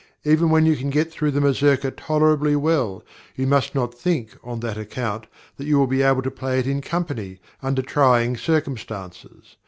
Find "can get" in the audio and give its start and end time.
0.75-1.11